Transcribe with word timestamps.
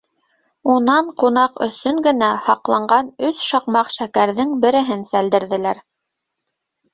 Унан 0.75 1.09
«ҡунаҡ 1.23 1.59
өсөн» 1.65 1.99
генә 2.07 2.29
һаҡланған 2.45 3.11
өс 3.29 3.43
шаҡмаҡ 3.49 3.93
шәкәрҙең 3.97 4.57
береһен 4.65 5.05
сәлдерҙеләр. 5.13 5.85